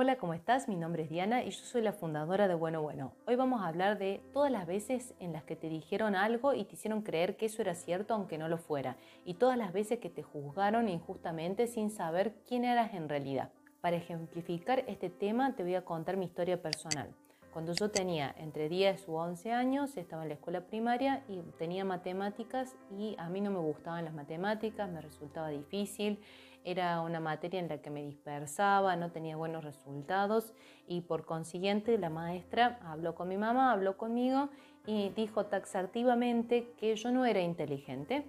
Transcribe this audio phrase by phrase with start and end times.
[0.00, 0.68] Hola, ¿cómo estás?
[0.68, 3.14] Mi nombre es Diana y yo soy la fundadora de Bueno Bueno.
[3.26, 6.62] Hoy vamos a hablar de todas las veces en las que te dijeron algo y
[6.62, 9.98] te hicieron creer que eso era cierto aunque no lo fuera, y todas las veces
[9.98, 13.50] que te juzgaron injustamente sin saber quién eras en realidad.
[13.80, 17.12] Para ejemplificar este tema te voy a contar mi historia personal.
[17.52, 21.84] Cuando yo tenía entre 10 u 11 años, estaba en la escuela primaria y tenía
[21.84, 26.20] matemáticas y a mí no me gustaban las matemáticas, me resultaba difícil,
[26.64, 30.54] era una materia en la que me dispersaba, no tenía buenos resultados
[30.86, 34.48] y por consiguiente la maestra habló con mi mamá, habló conmigo
[34.86, 38.24] y dijo taxativamente que yo no era inteligente,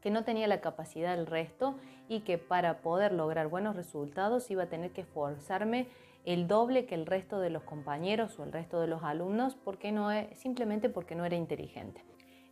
[0.00, 1.76] que no tenía la capacidad del resto
[2.08, 5.88] y que para poder lograr buenos resultados iba a tener que esforzarme
[6.24, 9.92] el doble que el resto de los compañeros o el resto de los alumnos porque
[9.92, 12.02] no simplemente porque no era inteligente.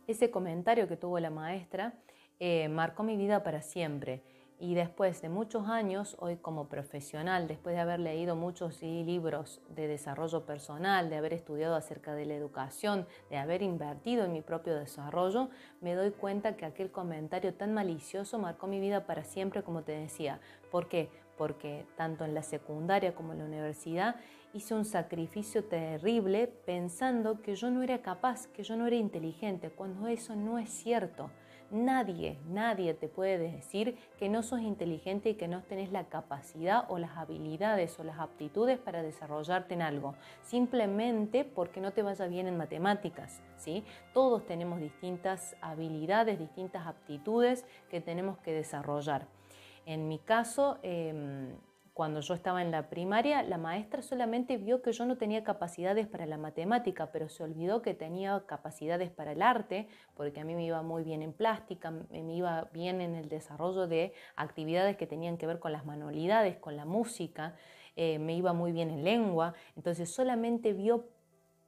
[0.07, 1.93] Ese comentario que tuvo la maestra
[2.39, 4.21] eh, marcó mi vida para siempre
[4.63, 9.89] y después de muchos años, hoy como profesional, después de haber leído muchos libros de
[9.89, 14.73] desarrollo personal, de haber estudiado acerca de la educación, de haber invertido en mi propio
[14.73, 15.49] desarrollo,
[15.81, 19.91] me doy cuenta que aquel comentario tan malicioso marcó mi vida para siempre, como te
[19.91, 20.39] decía.
[20.71, 21.09] ¿Por qué?
[21.37, 24.15] Porque tanto en la secundaria como en la universidad
[24.53, 29.71] hice un sacrificio terrible pensando que yo no era capaz, que yo no era inteligente,
[29.71, 31.31] cuando eso no es cierto.
[31.73, 36.85] Nadie, nadie te puede decir que no sos inteligente y que no tenés la capacidad
[36.87, 40.13] o las habilidades o las aptitudes para desarrollarte en algo,
[40.43, 43.83] simplemente porque no te vaya bien en matemáticas, ¿sí?
[44.13, 49.25] Todos tenemos distintas habilidades, distintas aptitudes que tenemos que desarrollar.
[49.87, 51.55] En mi caso, em,
[51.93, 56.07] cuando yo estaba en la primaria, la maestra solamente vio que yo no tenía capacidades
[56.07, 60.55] para la matemática, pero se olvidó que tenía capacidades para el arte, porque a mí
[60.55, 65.05] me iba muy bien en plástica, me iba bien en el desarrollo de actividades que
[65.05, 67.55] tenían que ver con las manualidades, con la música,
[67.95, 71.05] eh, me iba muy bien en lengua, entonces solamente vio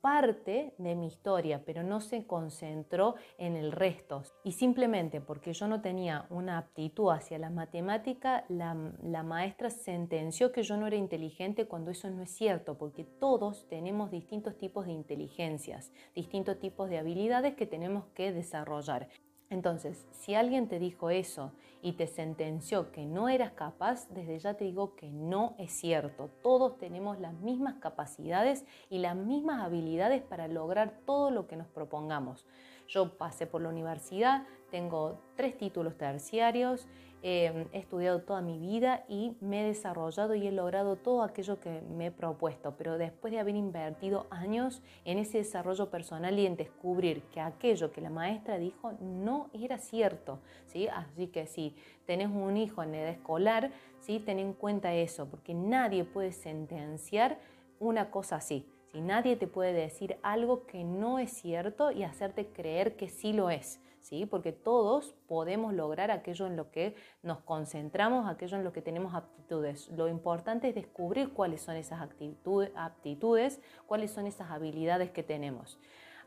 [0.06, 4.22] parte de mi historia, pero no se concentró en el resto.
[4.44, 10.52] Y simplemente porque yo no tenía una aptitud hacia la matemática, la, la maestra sentenció
[10.52, 14.86] que yo no era inteligente cuando eso no es cierto, porque todos tenemos distintos tipos
[14.86, 19.10] de inteligencias, distintos tipos de habilidades que tenemos que desarrollar.
[19.50, 21.52] Entonces, si alguien te dijo eso
[21.82, 26.32] y te sentenció que no eras capaz, desde ya te digo que no es cierto.
[26.42, 31.68] Todos tenemos las mismas capacidades y las mismas habilidades para lograr todo lo que nos
[31.68, 32.48] propongamos.
[32.88, 36.86] Yo pasé por la universidad, tengo tres títulos terciarios,
[37.24, 41.80] he estudiado toda mi vida y me he desarrollado y he logrado todo aquello que
[41.80, 46.58] me he propuesto, pero después de haber invertido años en ese desarrollo personal y en
[46.58, 50.90] descubrir que aquello que la maestra dijo no era cierto, ¿sí?
[50.90, 51.74] Así que si
[52.06, 53.72] tenés un hijo en edad escolar,
[54.02, 54.20] ¿sí?
[54.20, 57.40] ten en cuenta eso, porque nadie puede sentenciar
[57.80, 58.68] una cosa así.
[58.92, 63.32] Si nadie te puede decir algo que no es cierto y hacerte creer que sí
[63.32, 63.80] lo es.
[64.06, 64.26] ¿Sí?
[64.26, 69.16] porque todos podemos lograr aquello en lo que nos concentramos, aquello en lo que tenemos
[69.16, 69.90] aptitudes.
[69.90, 75.80] Lo importante es descubrir cuáles son esas aptitudes, cuáles son esas habilidades que tenemos.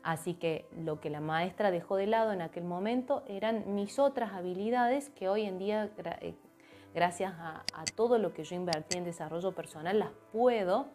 [0.03, 4.33] Así que lo que la maestra dejó de lado en aquel momento eran mis otras
[4.33, 5.89] habilidades que hoy en día,
[6.21, 6.35] eh,
[6.93, 10.87] gracias a, a todo lo que yo invertí en desarrollo personal, las puedo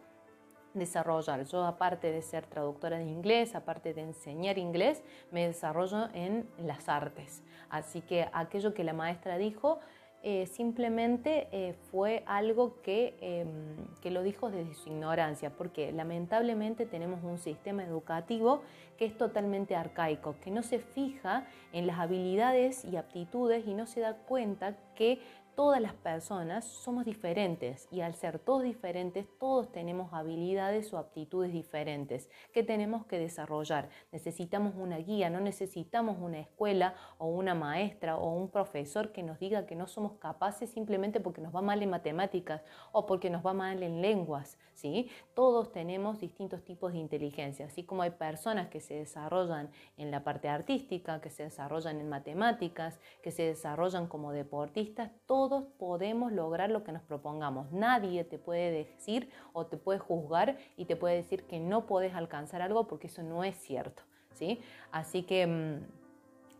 [0.75, 1.45] desarrollar.
[1.45, 6.87] Yo aparte de ser traductora de inglés, aparte de enseñar inglés, me desarrollo en las
[6.89, 7.43] artes.
[7.69, 9.79] Así que aquello que la maestra dijo
[10.27, 16.87] eh, simplemente eh, fue algo que, em, que, lo dijo desde su ignorancia, porque lamentablemente
[16.87, 18.63] tenemos un sistema educativo
[18.97, 23.85] que es totalmente arcaico, que no se fija en las habilidades y aptitudes y no
[23.85, 25.19] se da cuenta que
[25.55, 31.51] todas las personas somos diferentes y al ser todos diferentes, todos tenemos habilidades o aptitudes
[31.51, 33.89] diferentes que tenemos que desarrollar.
[34.11, 39.39] Necesitamos una guía, no necesitamos una escuela o una maestra o un profesor que nos
[39.39, 42.61] diga que no somos capaces simplemente porque nos va mal en matemáticas
[42.91, 44.57] o porque nos va mal en lenguas.
[44.75, 45.09] ¿Sí?
[45.33, 50.23] Todos tenemos distintos tipos de inteligencia, así como hay personas que se desarrollan en la
[50.23, 56.69] parte artística, que se desarrollan en matemáticas, que se desarrollan como deportistas, todos podemos lograr
[56.69, 57.71] lo que nos propongamos.
[57.71, 62.13] Nadie te puede decir o te puede juzgar y te puede decir que no puedes
[62.13, 64.03] alcanzar algo porque eso no es cierto.
[64.35, 64.59] ¿sí?
[64.91, 66.04] Así que mm,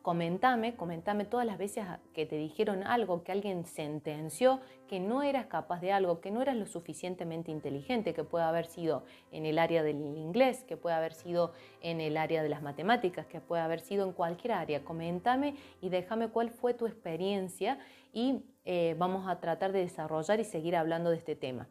[0.05, 5.47] comentame, comentame todas las veces que te dijeron algo, que alguien sentenció que no eras
[5.47, 9.57] capaz de algo, que no eras lo suficientemente inteligente, que puede haber sido en el
[9.57, 13.63] área del inglés, que puede haber sido en el área de las matemáticas, que puede
[13.63, 14.85] haber sido en cualquier área.
[14.85, 17.79] Coméntame y déjame cuál fue tu experiencia
[18.13, 21.67] y eh, vamos a tratar de desarrollar y seguir hablando de este tema.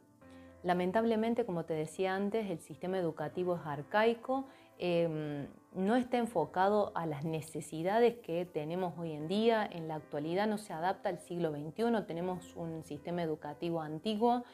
[0.64, 4.46] Lamentablemente, como te decía antes, el sistema educativo es arcaico,
[4.78, 10.46] em, no está enfocado a las necesidades que tenemos hoy en día, en la actualidad
[10.46, 14.44] no se adapta al siglo XXI, tenemos un sistema educativo antiguo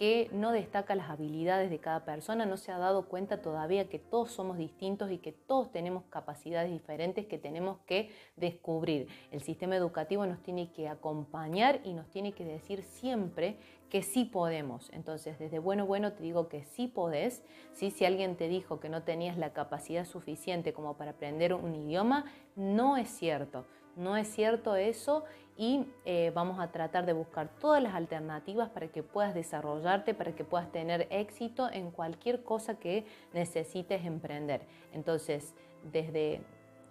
[0.00, 3.98] que no destaca las habilidades de cada persona, no se ha dado cuenta todavía que
[3.98, 9.08] todos somos distintos y que todos tenemos capacidades diferentes que tenemos que descubrir.
[9.30, 13.58] El sistema educativo nos tiene que acompañar y nos tiene que decir siempre
[13.90, 14.88] que sí podemos.
[14.92, 17.42] Entonces, desde bueno, bueno, te digo que sí podés.
[17.72, 17.90] ¿sí?
[17.90, 22.24] Si alguien te dijo que no tenías la capacidad suficiente como para aprender un idioma,
[22.54, 23.66] no es cierto.
[23.96, 25.24] No es cierto eso
[25.56, 30.34] y eh, vamos a tratar de buscar todas las alternativas para que puedas desarrollarte, para
[30.34, 33.04] que puedas tener éxito en cualquier cosa que
[33.34, 34.62] necesites emprender.
[34.92, 36.40] Entonces, desde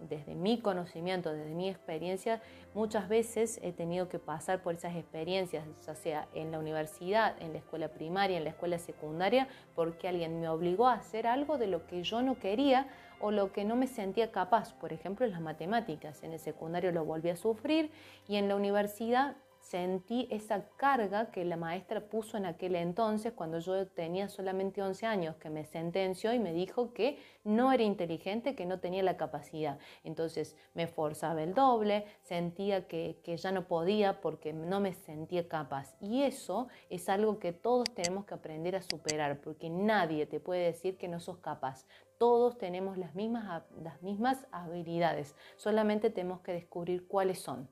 [0.08, 2.40] desde mi conocimiento, desde mi experiencia,
[2.74, 7.52] muchas veces he tenido que pasar por esas experiencias, ya sea en la universidad, en
[7.52, 11.66] la escuela primaria, en la escuela secundaria, porque alguien me obligó a hacer algo de
[11.66, 12.86] lo que yo no quería
[13.20, 14.72] o lo que no me sentía capaz.
[14.72, 16.22] Por ejemplo, en las matemáticas.
[16.22, 17.90] En el secundario lo volví a sufrir
[18.26, 19.36] y en la universidad
[19.70, 25.06] sentí esa carga que la maestra puso en aquel entonces, cuando yo tenía solamente 11
[25.06, 29.16] años, que me sentenció y me dijo que no era inteligente, que no tenía la
[29.16, 29.78] capacidad.
[30.02, 35.48] Entonces me forzaba el doble, sentía que, que ya no podía porque no me sentía
[35.48, 35.94] capaz.
[36.00, 40.64] Y eso es algo que todos tenemos que aprender a superar, porque nadie te puede
[40.64, 41.86] decir que no sos capaz.
[42.18, 47.68] Todos tenemos las mismas, las mismas habilidades, solamente tenemos que descubrir cuáles son.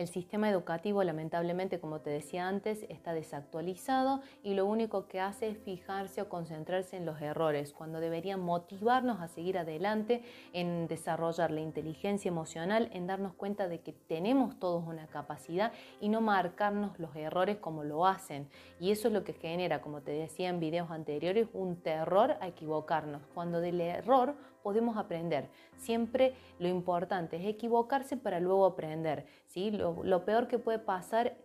[0.00, 5.50] El sistema educativo, lamentablemente, como te decía antes, está desactualizado y lo único que hace
[5.50, 10.22] es fijarse o concentrarse en los errores, cuando debería motivarnos a seguir adelante,
[10.54, 15.70] en desarrollar la inteligencia emocional, en darnos cuenta de que tenemos todos una capacidad
[16.00, 18.48] y no marcarnos los errores como lo hacen.
[18.80, 22.48] Y eso es lo que genera, como te decía en videos anteriores, un terror a
[22.48, 25.48] equivocarnos, cuando del error podemos aprender.
[25.76, 29.26] Siempre lo importante es equivocarse para luego aprender.
[29.46, 29.70] ¿sí?
[29.70, 31.36] Lo, peor que puede pasar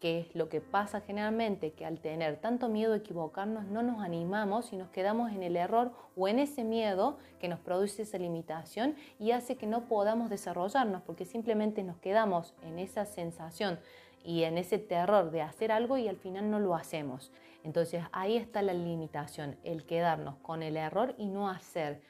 [0.00, 4.02] que es lo que pasa generalmente, que al tener tanto miedo a equivocarnos no nos
[4.02, 8.18] animamos y nos quedamos en el error o en ese miedo que nos produce esa
[8.18, 13.78] limitación y hace que no podamos desarrollarnos porque simplemente nos quedamos en esa sensación
[14.24, 17.30] y en ese terror de hacer algo y al final no lo hacemos.
[17.64, 22.00] Entonces ahí está la limitación, el quedarnos con el error y no hacer,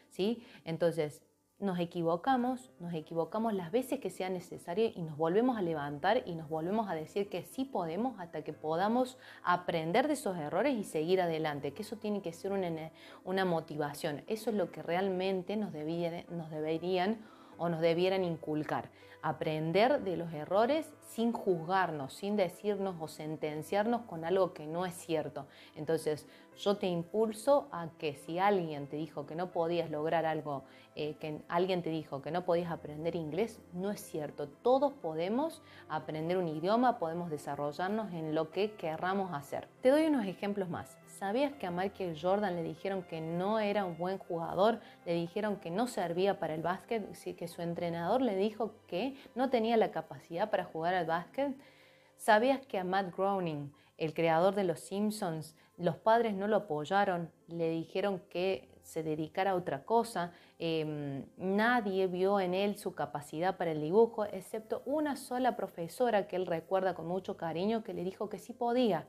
[0.64, 1.22] Entonces
[1.62, 6.34] nos equivocamos, nos equivocamos las veces que sea necesario y nos volvemos a levantar y
[6.34, 10.82] nos volvemos a decir que sí podemos hasta que podamos aprender de esos errores y
[10.82, 12.90] seguir adelante, que eso tiene que ser una,
[13.24, 17.18] una motivación, eso es lo que realmente nos, nos deberían
[17.62, 18.90] o nos debieran inculcar.
[19.22, 24.94] Aprender de los errores sin juzgarnos, sin decirnos o sentenciarnos con algo que no es
[24.94, 25.46] cierto.
[25.76, 26.26] Entonces,
[26.58, 30.64] yo te impulso a que si alguien te dijo que no podías lograr algo,
[30.96, 34.48] eh, que alguien te dijo que no podías aprender inglés, no es cierto.
[34.48, 39.68] Todos podemos aprender un idioma, podemos desarrollarnos en lo que querramos hacer.
[39.82, 40.98] Te doy unos ejemplos más.
[41.22, 44.80] ¿Sabías que a Michael Jordan le dijeron que no era un buen jugador?
[45.06, 49.48] Le dijeron que no servía para el básquet, que su entrenador le dijo que no
[49.48, 51.54] tenía la capacidad para jugar al básquet.
[52.16, 57.30] ¿Sabías que a Matt Groening, el creador de Los Simpsons, los padres no lo apoyaron,
[57.46, 60.32] le dijeron que se dedicara a otra cosa?
[60.58, 66.34] Em, nadie vio en él su capacidad para el dibujo, excepto una sola profesora que
[66.34, 69.06] él recuerda con mucho cariño que le dijo que sí podía.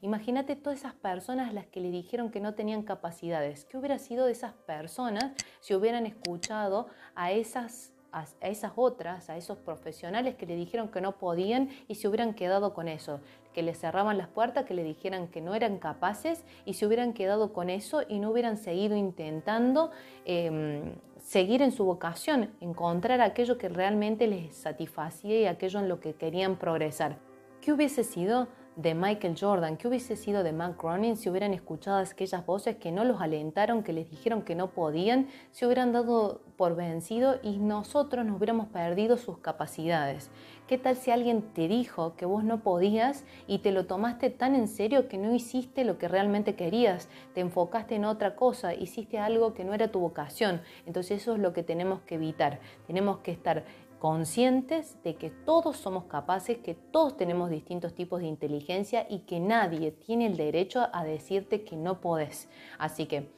[0.00, 3.64] Imagínate todas esas personas las que le dijeron que no tenían capacidades.
[3.64, 9.36] ¿Qué hubiera sido de esas personas si hubieran escuchado a esas a, esas otras, a
[9.36, 13.20] esos profesionales que le dijeron que no podían y se hubieran quedado con eso,
[13.52, 17.12] que le cerraban las puertas, que le dijeran que no eran capaces y se hubieran
[17.12, 19.90] quedado con eso y no hubieran seguido intentando
[20.24, 25.98] em, seguir en su vocación, encontrar aquello que realmente les satisfacía y aquello en lo
[25.98, 27.18] que querían progresar.
[27.60, 28.46] ¿Qué hubiese sido
[28.76, 32.90] de Michael Jordan, ¿qué hubiese sido de Matt Cronin si hubieran escuchado aquellas voces que
[32.90, 37.58] no los alentaron, que les dijeron que no podían, se hubieran dado por vencido y
[37.58, 40.30] nosotros nos hubiéramos perdido sus capacidades?
[40.66, 44.54] ¿Qué tal si alguien te dijo que vos no podías y te lo tomaste tan
[44.56, 47.08] en serio que no hiciste lo que realmente querías?
[47.34, 50.62] Te enfocaste en otra cosa, hiciste algo que no era tu vocación.
[50.86, 52.60] Entonces eso es lo que tenemos que evitar.
[52.86, 53.64] Tenemos que estar
[54.04, 59.40] conscientes de que todos somos capaces, que todos tenemos distintos tipos de inteligencia y que
[59.40, 62.50] nadie tiene el derecho a decirte que no podés.
[62.76, 63.30] Así que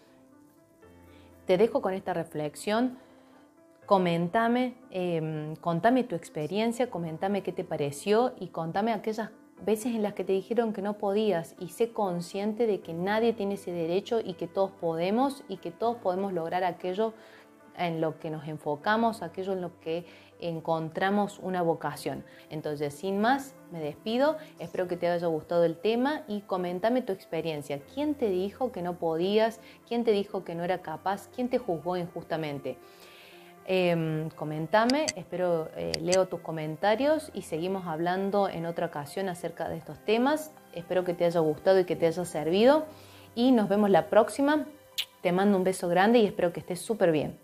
[1.47, 2.99] te dejo con esta reflexión.
[3.87, 9.31] Coméntame, em, contame tu experiencia, coméntame qué te pareció y contame aquellas
[9.65, 13.35] veces en las que te dijeron que no podías y sé consciente de que nadie
[13.35, 17.15] tiene ese derecho y que todos podemos y que todos podemos lograr aquello
[17.79, 20.07] en lo que nos enfocamos, aquello en lo que
[20.41, 22.25] encontramos una vocación.
[22.51, 24.37] Entonces, sin más, me despido.
[24.59, 27.81] Espero que te haya gustado el tema y coméntame tu experiencia.
[27.95, 29.61] ¿Quién te dijo que no podías?
[29.89, 31.29] ¿Quién te dijo que no era capaz?
[31.35, 32.79] ¿Quién te juzgó injustamente?
[33.69, 35.69] Eh, comentame, espero
[36.01, 40.53] leo tus comentarios y seguimos hablando en otra ocasión acerca de estos temas.
[40.73, 42.87] Espero que te haya gustado y que te haya servido
[43.35, 44.67] y nos vemos la próxima.
[45.21, 47.39] Te mando un beso grande y espero que estés súper bien.